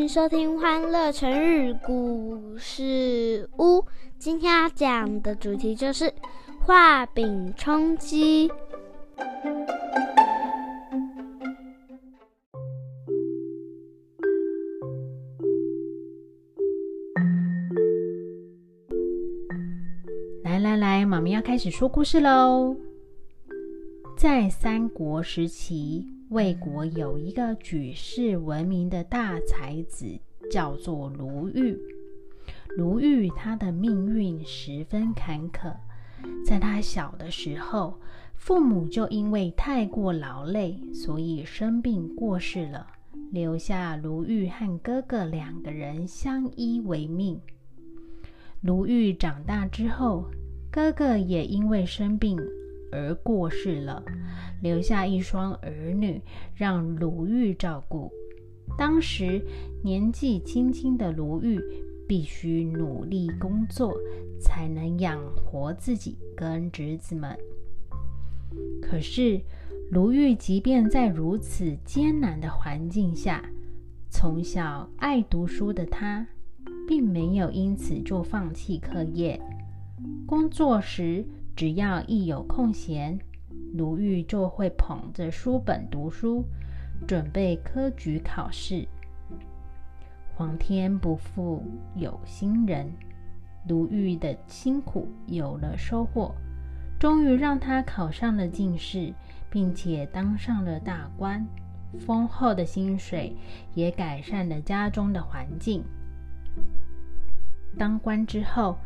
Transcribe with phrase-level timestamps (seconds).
[0.00, 3.80] 迎收听《欢乐成语故事屋》。
[4.16, 6.12] 今天要讲的主题就是
[6.60, 8.48] 画饼充饥。
[20.44, 22.76] 来来来，妈咪要开始说故事喽。
[24.16, 30.06] 在三国时期，魏国有一个举世闻名的大才子，
[30.50, 31.74] 叫做卢玉。
[32.76, 35.74] 卢玉他的命运十分坎坷，
[36.44, 37.98] 在他小的时候，
[38.34, 42.86] 父母就因为太过劳累，所以生病过世了，
[43.32, 47.40] 留下卢玉和哥哥两个人相依为命。
[48.60, 50.26] 卢玉长大之后，
[50.70, 52.38] 哥哥也因为生病。
[52.90, 54.02] 而过世了，
[54.62, 56.20] 留下一双儿女
[56.54, 58.10] 让卢玉照顾。
[58.76, 59.42] 当时
[59.82, 61.60] 年纪轻轻的卢玉
[62.06, 63.94] 必须努力工作，
[64.40, 67.36] 才能养活自己跟侄子们。
[68.80, 69.40] 可是
[69.90, 73.44] 卢玉即便在如此艰难的环境下，
[74.10, 76.26] 从小爱读书的他，
[76.86, 79.40] 并没有因此就放弃课业。
[80.26, 81.24] 工作时。
[81.58, 83.18] 只要一有空闲，
[83.74, 86.44] 卢玉就会捧着书本读书，
[87.04, 88.86] 准备科举考试。
[90.36, 91.64] 皇天不负
[91.96, 92.88] 有心人，
[93.66, 96.32] 卢玉的辛苦有了收获，
[96.96, 99.12] 终于让他考上了进士，
[99.50, 101.44] 并且当上了大官，
[101.98, 103.34] 丰厚的薪水
[103.74, 105.82] 也改善了家中的环境。
[107.78, 108.76] 当官之后，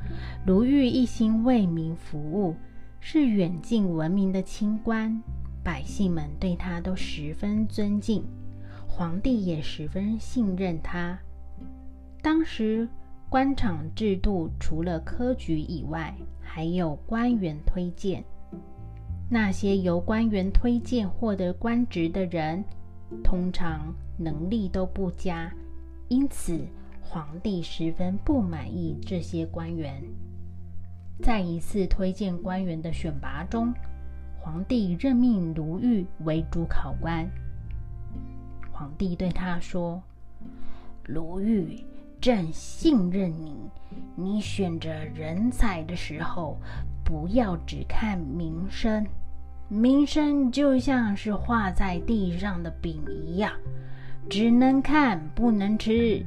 [0.47, 2.55] 卢玉一心为民服务，
[3.01, 5.21] 是远近闻名的清官，
[5.65, 8.23] 百姓们对他都十分尊敬，
[8.87, 11.19] 皇帝也十分信任他。
[12.21, 12.87] 当时
[13.29, 18.23] 官场制度除了科举以外，还有官员推荐。
[19.31, 22.63] 那些由官员推荐获得官职的人，
[23.25, 25.51] 通常能力都不佳，
[26.09, 26.61] 因此。
[27.13, 30.03] 皇帝十分不满意这些官员。
[31.21, 33.71] 在一次推荐官员的选拔中，
[34.41, 37.29] 皇帝任命卢玉为主考官。
[38.73, 40.03] 皇帝对他说
[41.05, 41.85] ：“卢玉，
[42.19, 43.59] 朕信任你。
[44.17, 46.57] 你选择人才的时候，
[47.05, 49.07] 不要只看名声。
[49.69, 53.53] 名声就像是画在地上的饼一样，
[54.31, 56.25] 只能看不能吃。”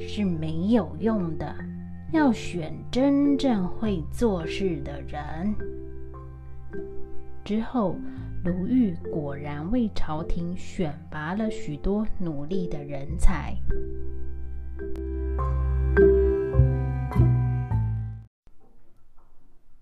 [0.00, 1.54] 是没有用的，
[2.12, 5.54] 要选真正会做事的人。
[7.44, 7.96] 之后，
[8.44, 13.56] 卢玉果然为朝廷选拔了许多努力的人才。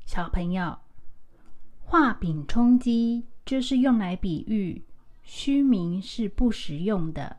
[0.04, 0.78] 小朋友，
[1.80, 4.84] 画饼充饥就是用来比喻
[5.22, 7.36] 虚名是不实用的。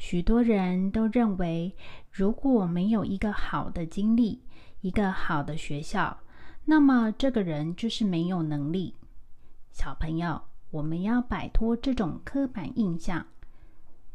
[0.00, 1.76] 许多人都认为，
[2.10, 4.40] 如果没有一个好的经历、
[4.80, 6.18] 一个好的学校，
[6.64, 8.94] 那么这个人就是没有能力。
[9.70, 10.40] 小朋友，
[10.70, 13.26] 我们要摆脱这种刻板印象，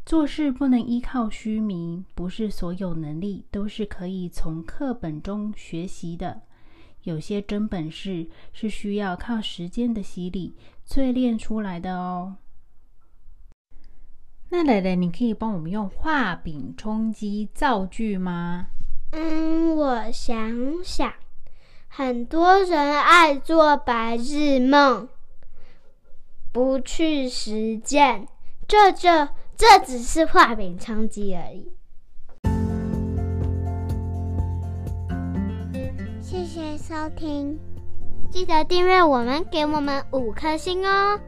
[0.04, 2.04] 做事不能依靠虚名。
[2.16, 6.42] 不是所有能力都是可以从课本中学习的，
[7.04, 10.56] 有些真本事是需要靠时间的洗礼
[10.88, 12.38] 淬炼出来的哦。
[14.50, 18.68] 那蕾蕾，你可以帮我们用画饼充饥造句吗？
[19.12, 21.14] 嗯，我想想，
[21.88, 25.10] 很多人爱做白日梦，
[26.52, 28.28] 不去实践，
[28.68, 29.10] 这就
[29.58, 31.72] 这只是画饼充饥而已。
[36.22, 37.60] 谢谢收听，
[38.30, 41.20] 记得订阅我们，给我们五颗星哦。